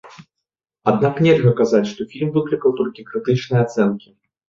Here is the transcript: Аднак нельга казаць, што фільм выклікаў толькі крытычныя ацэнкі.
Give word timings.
Аднак 0.91 1.21
нельга 1.27 1.53
казаць, 1.61 1.83
што 1.91 2.09
фільм 2.17 2.35
выклікаў 2.41 2.69
толькі 2.83 3.09
крытычныя 3.11 3.65
ацэнкі. 3.71 4.09